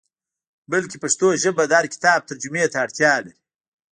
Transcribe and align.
بلکې 0.71 0.97
پښتو 1.03 1.27
ژبه 1.43 1.63
د 1.67 1.71
هر 1.79 1.85
کتاب 1.93 2.19
ترجمې 2.29 2.63
ته 2.71 2.77
اړتیا 2.85 3.13
لري. 3.25 3.35